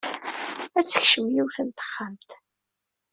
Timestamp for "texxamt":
1.71-2.29